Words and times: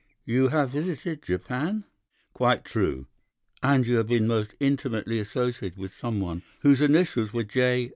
"'You 0.25 0.47
have 0.47 0.71
visited 0.71 1.21
Japan.' 1.21 1.83
"'Quite 2.33 2.65
true.' 2.65 3.05
"'And 3.61 3.85
you 3.85 3.97
have 3.97 4.07
been 4.07 4.25
most 4.25 4.55
intimately 4.59 5.19
associated 5.19 5.77
with 5.77 5.93
some 5.93 6.19
one 6.19 6.41
whose 6.63 6.81
initials 6.81 7.33
were 7.33 7.43
J. 7.43 7.89